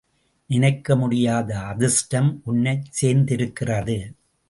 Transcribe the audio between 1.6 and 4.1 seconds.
அதிர்ஷ்டம் உன்னைச் சேர்ந்திருக்கிறது.